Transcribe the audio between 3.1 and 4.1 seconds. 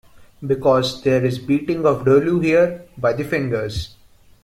the fingers.